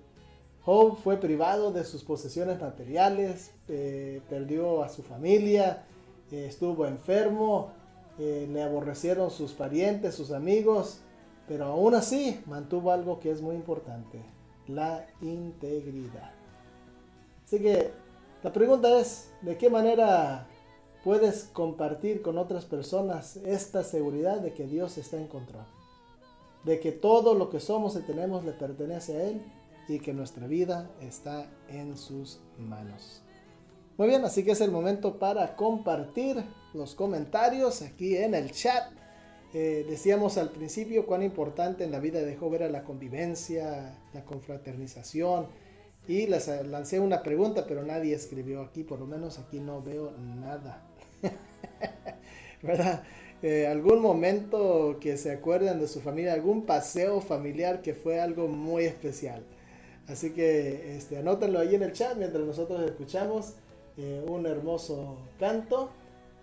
Job 0.62 1.00
fue 1.04 1.18
privado 1.18 1.72
de 1.72 1.84
sus 1.84 2.04
posesiones 2.04 2.62
materiales, 2.62 3.50
eh, 3.68 4.22
perdió 4.30 4.84
a 4.84 4.90
su 4.90 5.02
familia, 5.02 5.84
eh, 6.32 6.46
estuvo 6.48 6.86
enfermo, 6.86 7.72
le 8.20 8.62
aborrecieron 8.62 9.32
sus 9.32 9.54
parientes, 9.54 10.14
sus 10.14 10.30
amigos, 10.30 11.00
pero 11.48 11.66
aún 11.66 11.96
así 11.96 12.40
mantuvo 12.46 12.92
algo 12.92 13.20
que 13.20 13.32
es 13.32 13.42
muy 13.42 13.56
importante, 13.56 14.22
la 14.68 15.08
integridad. 15.22 16.32
Así 17.46 17.60
que 17.60 17.92
la 18.44 18.52
pregunta 18.52 19.00
es, 19.00 19.32
¿de 19.42 19.58
qué 19.58 19.70
manera 19.70 20.48
puedes 21.08 21.46
compartir 21.54 22.22
con 22.22 22.38
otras 22.38 22.66
personas 22.66 23.38
esta 23.38 23.86
seguridad 23.86 24.42
de 24.42 24.52
que 24.52 24.68
Dios 24.68 24.98
está 24.98 25.16
en 25.16 25.28
control? 25.28 25.64
De 26.66 26.82
que 26.82 26.92
todo 26.92 27.34
lo 27.34 27.50
que 27.50 27.62
somos 27.62 27.96
y 27.96 28.02
tenemos 28.02 28.44
le 28.44 28.52
pertenece 28.52 29.16
a 29.16 29.24
Él 29.24 29.42
y 29.88 30.00
que 30.00 30.12
nuestra 30.12 30.48
vida 30.48 30.92
está 31.00 31.50
en 31.70 31.96
sus 31.96 32.42
manos. 32.58 33.22
Muy 33.98 34.10
bien, 34.10 34.26
así 34.26 34.44
que 34.44 34.52
es 34.52 34.60
el 34.60 34.70
momento 34.70 35.18
para 35.18 35.56
compartir 35.56 36.44
los 36.74 36.94
comentarios 36.94 37.82
aquí 37.84 38.18
en 38.18 38.36
el 38.36 38.52
chat. 38.52 38.92
Eh, 39.54 39.86
decíamos 39.88 40.38
al 40.38 40.50
principio 40.50 41.06
cuán 41.06 41.24
importante 41.24 41.86
en 41.86 41.94
la 41.94 42.02
vida 42.02 42.20
de 42.20 42.36
Job 42.36 42.54
era 42.56 42.68
la 42.68 42.84
convivencia, 42.84 43.98
la 44.14 44.26
confraternización. 44.26 45.48
Y 46.06 46.28
les 46.28 46.50
lancé 46.66 47.00
una 47.00 47.24
pregunta, 47.24 47.66
pero 47.66 47.84
nadie 47.84 48.14
escribió 48.14 48.62
aquí, 48.62 48.84
por 48.84 49.00
lo 49.00 49.06
menos 49.06 49.40
aquí 49.40 49.62
no 49.62 49.82
veo 49.82 50.12
nada. 50.18 50.84
¿Verdad? 52.62 53.04
Eh, 53.44 53.68
algún 53.68 54.02
momento 54.02 54.98
que 55.00 55.16
se 55.18 55.32
acuerden 55.32 55.80
de 55.80 55.88
su 55.88 56.02
familia, 56.02 56.34
algún 56.34 56.66
paseo 56.66 57.22
familiar 57.22 57.82
que 57.82 57.94
fue 57.94 58.20
algo 58.20 58.48
muy 58.48 58.86
especial. 58.86 59.44
Así 60.08 60.32
que 60.32 60.96
este, 60.98 61.18
anótenlo 61.18 61.60
ahí 61.60 61.76
en 61.76 61.84
el 61.84 61.92
chat 61.94 62.18
mientras 62.18 62.46
nosotros 62.46 62.82
escuchamos 62.82 63.54
eh, 63.98 64.24
un 64.28 64.46
hermoso 64.46 65.18
canto 65.40 65.90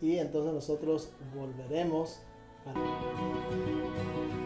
y 0.00 0.18
entonces 0.18 0.52
nosotros 0.52 1.10
volveremos. 1.34 2.20
para- 2.64 4.43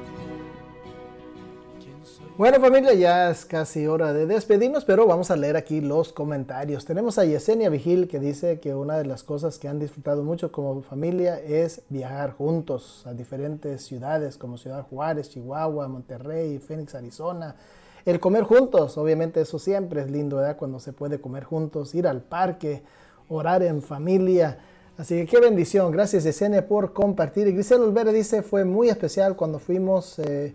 Bueno 2.39 2.61
familia, 2.61 2.95
ya 2.95 3.31
es 3.31 3.45
casi 3.45 3.89
hora 3.89 4.13
de 4.13 4.25
despedirnos, 4.25 4.85
pero 4.85 5.09
vamos 5.09 5.33
a 5.33 5.37
leer 5.37 5.57
aquí 5.57 5.81
los 5.81 6.13
comentarios. 6.13 6.85
Tenemos 6.85 7.19
a 7.19 7.25
Yesenia 7.25 7.69
Vigil 7.69 8.07
que 8.07 8.21
dice 8.21 8.61
que 8.61 8.77
una 8.77 8.97
de 8.97 9.07
las 9.07 9.25
cosas 9.25 9.59
que 9.59 9.67
han 9.67 9.81
disfrutado 9.81 10.23
mucho 10.23 10.53
como 10.53 10.81
familia 10.83 11.41
es 11.41 11.83
viajar 11.89 12.35
juntos 12.35 13.05
a 13.09 13.13
diferentes 13.13 13.83
ciudades 13.83 14.37
como 14.37 14.57
Ciudad 14.57 14.87
Juárez, 14.89 15.31
Chihuahua, 15.31 15.89
Monterrey, 15.89 16.61
Phoenix, 16.61 16.95
Arizona. 16.95 17.57
El 18.05 18.21
comer 18.21 18.45
juntos, 18.45 18.97
obviamente 18.99 19.41
eso 19.41 19.59
siempre 19.59 20.03
es 20.03 20.09
lindo, 20.09 20.37
¿verdad? 20.37 20.57
Cuando 20.57 20.79
se 20.79 20.93
puede 20.93 21.21
comer 21.21 21.43
juntos, 21.43 21.93
ir 21.97 22.07
al 22.07 22.23
parque, 22.23 22.85
orar 23.29 23.65
en 23.65 23.83
familia. 23.83 24.61
Así 24.97 25.17
que 25.17 25.27
qué 25.27 25.41
bendición. 25.41 25.91
Gracias 25.91 26.23
Yesenia 26.23 26.69
por 26.69 26.93
compartir. 26.93 27.49
Y 27.49 27.53
Grisel 27.53 27.81
Olvera 27.81 28.13
dice, 28.13 28.45
fue 28.45 28.65
muy 28.65 28.91
especial 28.91 29.35
cuando 29.35 29.59
fuimos... 29.59 30.21
eh, 30.21 30.55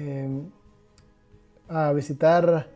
eh, 0.00 0.28
a 1.68 1.92
visitar 1.92 2.68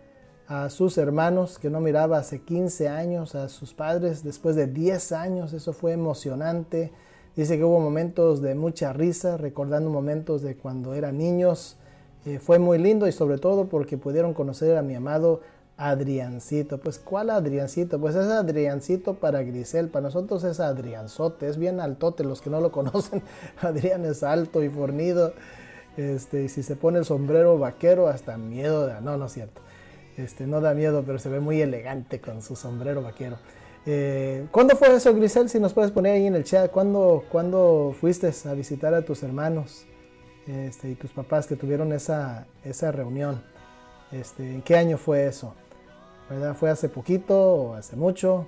a 0.49 0.69
sus 0.69 0.99
hermanos 0.99 1.59
que 1.59 1.71
no 1.71 1.81
miraba 1.81 2.19
hace 2.19 2.43
15 2.43 2.89
años, 2.89 3.35
a 3.35 3.49
sus 3.49 3.73
padres 3.75 4.23
después 4.23 4.57
de 4.57 4.67
10 4.67 5.13
años. 5.13 5.53
Eso 5.53 5.73
fue 5.73 5.93
emocionante. 5.93 6.93
Dice 7.35 7.57
que 7.57 7.65
hubo 7.65 7.81
momentos 7.81 8.43
de 8.43 8.55
mucha 8.55 8.93
risa, 8.93 9.37
recordando 9.39 9.89
momentos 9.89 10.43
de 10.43 10.57
cuando 10.57 10.95
eran 10.95 11.19
niños. 11.19 11.79
Eh, 12.27 12.39
fue 12.39 12.59
muy 12.59 12.79
lindo 12.79 13.09
y 13.09 13.13
sobre 13.13 13.39
todo 13.39 13.67
porque 13.67 13.97
pudieron 13.97 14.35
conocer 14.35 14.77
a 14.77 14.83
mi 14.83 14.95
amado 14.95 15.41
Adriancito. 15.79 16.79
Pues, 16.79 16.99
¿cuál 16.99 17.31
Adriancito? 17.31 17.99
Pues 17.99 18.15
es 18.15 18.27
Adriancito 18.27 19.15
para 19.15 19.43
Grisel. 19.43 19.89
Para 19.89 20.05
nosotros 20.05 20.45
es 20.45 20.61
Adrianzote. 20.61 21.49
Es 21.49 21.57
bien 21.57 21.81
altote. 21.81 22.25
Los 22.25 22.43
que 22.43 22.51
no 22.51 22.61
lo 22.61 22.71
conocen, 22.73 23.23
Adrián 23.61 24.05
es 24.05 24.23
alto 24.23 24.63
y 24.63 24.69
fornido. 24.69 25.33
Este, 25.97 26.45
y 26.45 26.49
si 26.49 26.63
se 26.63 26.77
pone 26.77 26.99
el 26.99 27.05
sombrero 27.05 27.59
vaquero, 27.59 28.09
hasta 28.09 28.37
miedo 28.37 28.87
da. 28.87 29.01
No, 29.01 29.17
no 29.17 29.27
es 29.27 29.33
cierto. 29.33 29.61
Este, 30.17 30.47
no 30.47 30.61
da 30.61 30.75
miedo, 30.75 31.03
pero 31.07 31.19
se 31.19 31.29
ve 31.29 31.41
muy 31.41 31.61
elegante 31.61 32.21
con 32.21 32.43
su 32.43 32.57
sombrero 32.57 33.03
vaquero. 33.03 33.39
Eh, 33.85 34.47
¿Cuándo 34.51 34.77
fue 34.77 34.95
eso, 34.95 35.15
Grisel? 35.15 35.49
Si 35.49 35.59
nos 35.59 35.73
puedes 35.73 35.91
poner 35.91 36.15
ahí 36.15 36.27
en 36.27 36.35
el 36.35 36.45
chat. 36.45 36.71
¿Cuándo, 36.71 37.25
cuándo 37.31 37.95
fuiste 38.01 38.31
a 38.49 38.55
visitar 38.55 38.95
a 38.95 39.03
tus 39.03 39.23
hermanos 39.23 39.87
este, 40.47 40.91
y 40.91 40.95
tus 40.95 41.11
papás 41.13 41.47
que 41.47 41.57
tuvieron 41.57 41.93
esa, 41.93 42.47
esa 42.65 42.93
reunión? 42.93 43.43
Este, 44.13 44.55
¿En 44.55 44.63
qué 44.63 44.77
año 44.77 44.99
fue 44.99 45.27
eso? 45.27 45.55
¿Fue 46.59 46.71
hace 46.71 46.89
poquito 46.89 47.37
o 47.37 47.75
hace 47.75 47.97
mucho? 47.97 48.47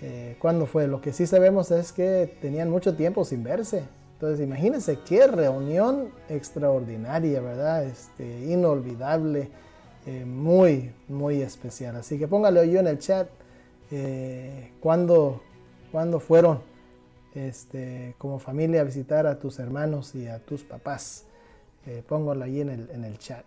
Eh, 0.00 0.36
¿Cuándo 0.38 0.66
fue? 0.66 0.86
Lo 0.86 1.00
que 1.00 1.12
sí 1.12 1.26
sabemos 1.26 1.70
es 1.70 1.92
que 1.92 2.36
tenían 2.40 2.70
mucho 2.70 2.94
tiempo 2.94 3.24
sin 3.24 3.42
verse. 3.42 3.84
Entonces, 4.16 4.44
imagínense 4.44 4.98
qué 5.06 5.26
reunión 5.26 6.10
extraordinaria, 6.28 7.40
¿verdad? 7.40 7.84
Este, 7.84 8.46
inolvidable, 8.46 9.50
eh, 10.06 10.24
muy, 10.24 10.92
muy 11.08 11.42
especial. 11.42 11.96
Así 11.96 12.18
que 12.18 12.26
póngale 12.26 12.68
yo 12.70 12.80
en 12.80 12.86
el 12.86 12.98
chat 12.98 13.28
eh, 13.90 14.72
cuándo 14.80 15.40
fueron 16.20 16.60
este, 17.36 18.14
como 18.18 18.38
familia 18.38 18.80
a 18.80 18.84
visitar 18.84 19.26
a 19.26 19.38
tus 19.38 19.58
hermanos 19.58 20.14
y 20.14 20.26
a 20.26 20.38
tus 20.38 20.64
papás. 20.64 21.24
Eh, 21.86 22.02
póngalo 22.06 22.44
ahí 22.44 22.60
en 22.60 22.70
el, 22.70 22.90
en 22.90 23.04
el 23.04 23.18
chat. 23.18 23.44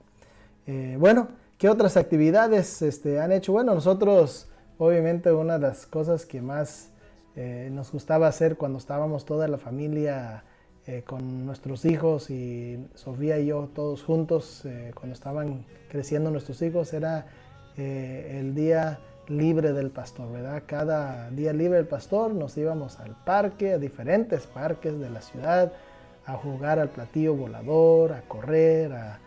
Eh, 0.67 0.95
bueno, 0.99 1.29
¿qué 1.57 1.67
otras 1.67 1.97
actividades 1.97 2.81
este, 2.81 3.19
han 3.19 3.31
hecho? 3.31 3.51
Bueno, 3.51 3.73
nosotros, 3.73 4.47
obviamente, 4.77 5.31
una 5.31 5.57
de 5.57 5.67
las 5.67 5.87
cosas 5.87 6.25
que 6.25 6.41
más 6.41 6.89
eh, 7.35 7.69
nos 7.71 7.91
gustaba 7.91 8.27
hacer 8.27 8.55
cuando 8.55 8.77
estábamos 8.77 9.25
toda 9.25 9.47
la 9.47 9.57
familia 9.57 10.43
eh, 10.89 11.03
con 11.05 11.45
nuestros 11.45 11.85
hijos 11.85 12.31
y 12.31 12.83
Sofía 12.95 13.37
y 13.37 13.45
yo 13.45 13.69
todos 13.75 14.01
juntos, 14.01 14.65
eh, 14.65 14.89
cuando 14.95 15.13
estaban 15.13 15.63
creciendo 15.87 16.31
nuestros 16.31 16.59
hijos, 16.63 16.91
era 16.93 17.27
eh, 17.77 18.39
el 18.39 18.55
día 18.55 18.97
libre 19.27 19.71
del 19.71 19.91
pastor, 19.91 20.31
¿verdad? 20.31 20.63
Cada 20.65 21.29
día 21.29 21.53
libre 21.53 21.77
del 21.77 21.85
pastor 21.85 22.33
nos 22.33 22.57
íbamos 22.57 22.99
al 22.99 23.15
parque, 23.23 23.73
a 23.73 23.77
diferentes 23.77 24.47
parques 24.47 24.99
de 24.99 25.11
la 25.11 25.21
ciudad, 25.21 25.73
a 26.25 26.33
jugar 26.33 26.79
al 26.79 26.89
platillo 26.89 27.35
volador, 27.35 28.13
a 28.13 28.21
correr, 28.21 28.91
a, 28.91 29.19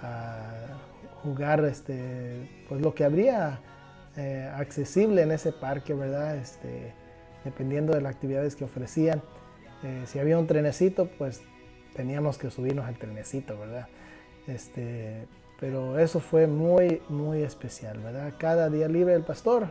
a 0.00 0.78
jugar 1.24 1.64
este, 1.64 2.48
pues 2.68 2.80
lo 2.80 2.94
que 2.94 3.02
habría 3.02 3.58
accesible 4.54 5.22
en 5.22 5.32
ese 5.32 5.50
parque, 5.50 5.94
¿verdad? 5.94 6.36
Este, 6.36 6.92
dependiendo 7.44 7.92
de 7.92 8.02
las 8.02 8.14
actividades 8.14 8.54
que 8.54 8.62
ofrecían. 8.62 9.20
Eh, 9.82 10.04
si 10.06 10.18
había 10.18 10.38
un 10.38 10.46
trenecito, 10.46 11.06
pues 11.18 11.42
teníamos 11.94 12.38
que 12.38 12.50
subirnos 12.50 12.86
al 12.86 12.98
trenecito, 12.98 13.58
¿verdad? 13.58 13.86
Este, 14.46 15.26
pero 15.60 15.98
eso 15.98 16.20
fue 16.20 16.46
muy, 16.46 17.02
muy 17.08 17.42
especial, 17.42 17.98
¿verdad? 17.98 18.34
Cada 18.38 18.70
día 18.70 18.88
libre 18.88 19.12
del 19.12 19.22
pastor 19.22 19.68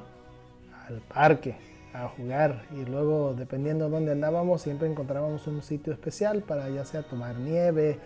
al 0.88 1.02
parque 1.02 1.56
a 1.94 2.08
jugar 2.10 2.64
y 2.72 2.86
luego 2.86 3.34
dependiendo 3.34 3.86
de 3.86 3.92
dónde 3.92 4.12
andábamos 4.12 4.62
siempre 4.62 4.88
encontrábamos 4.88 5.48
un 5.48 5.64
sitio 5.64 5.94
especial 5.94 6.42
para 6.42 6.70
ya 6.70 6.86
sea 6.86 7.04
tomar 7.04 7.36
nieve 7.38 7.98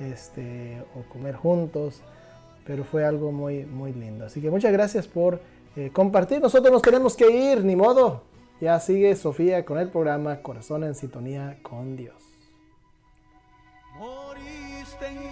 este, 0.00 0.82
o 0.94 1.08
comer 1.12 1.34
juntos, 1.34 2.00
pero 2.66 2.84
fue 2.84 3.04
algo 3.04 3.32
muy, 3.32 3.64
muy 3.64 3.92
lindo. 3.92 4.26
Así 4.26 4.40
que 4.40 4.50
muchas 4.50 4.72
gracias 4.72 5.06
por 5.06 5.40
eh, 5.76 5.90
compartir. 5.92 6.40
Nosotros 6.40 6.72
nos 6.72 6.82
tenemos 6.82 7.16
que 7.16 7.30
ir, 7.30 7.64
ni 7.64 7.76
modo. 7.76 8.22
Ya 8.58 8.80
sigue 8.80 9.14
Sofía 9.16 9.66
con 9.66 9.76
el 9.78 9.90
programa 9.90 10.40
Corazón 10.40 10.82
en 10.82 10.94
Sintonía 10.94 11.58
con 11.62 11.94
Dios. 11.94 12.22
Moriste 13.98 15.06
en 15.06 15.24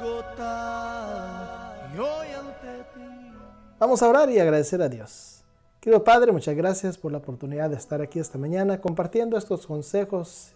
Golgotha 0.00 1.90
y 1.94 1.98
hoy 1.98 2.28
ante 2.28 2.84
ti. 2.94 3.30
Vamos 3.78 4.02
a 4.02 4.08
orar 4.08 4.30
y 4.30 4.38
agradecer 4.38 4.80
a 4.80 4.88
Dios. 4.88 5.44
Querido 5.80 6.02
Padre, 6.02 6.32
muchas 6.32 6.56
gracias 6.56 6.96
por 6.96 7.12
la 7.12 7.18
oportunidad 7.18 7.68
de 7.68 7.76
estar 7.76 8.00
aquí 8.00 8.18
esta 8.18 8.38
mañana 8.38 8.80
compartiendo 8.80 9.36
estos 9.36 9.66
consejos 9.66 10.54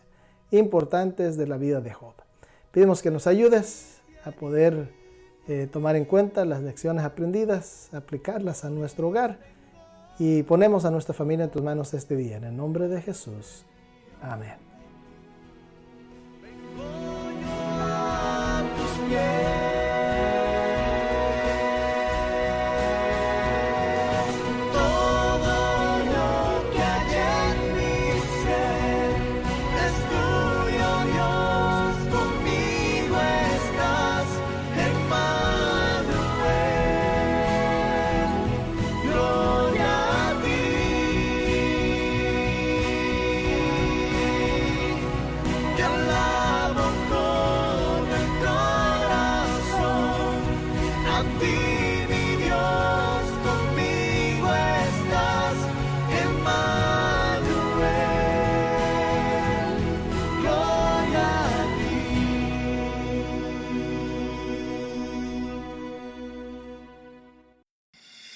importantes 0.51 1.37
de 1.37 1.47
la 1.47 1.59
vida 1.59 1.83
de 1.83 1.93
Job. 1.93 2.15
Pedimos 2.71 3.03
que 3.03 3.11
nos 3.11 3.27
ayudes 3.27 4.01
a 4.25 4.31
poder 4.31 4.89
eh, 5.49 5.69
tomar 5.71 5.97
en 5.97 6.07
cuenta 6.07 6.47
las 6.47 6.63
lecciones 6.63 7.05
aprendidas, 7.05 7.93
aplicarlas 7.93 8.65
a 8.65 8.71
nuestro 8.71 9.09
hogar 9.09 9.58
y 10.19 10.43
ponemos 10.43 10.85
a 10.85 10.91
nuestra 10.91 11.15
familia 11.15 11.45
en 11.45 11.51
tus 11.51 11.63
manos 11.63 11.95
este 11.95 12.17
día. 12.17 12.37
En 12.37 12.45
el 12.45 12.57
nombre 12.57 12.89
de 12.89 13.01
Jesús. 13.01 13.65
Amén. 14.21 14.68